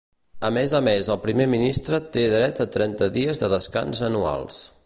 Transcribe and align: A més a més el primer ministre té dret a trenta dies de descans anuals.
A 0.47 0.49
més 0.53 0.71
a 0.77 0.79
més 0.87 1.11
el 1.15 1.19
primer 1.25 1.47
ministre 1.55 2.01
té 2.17 2.25
dret 2.33 2.65
a 2.65 2.69
trenta 2.79 3.13
dies 3.19 3.43
de 3.45 3.55
descans 3.57 4.07
anuals. 4.13 4.65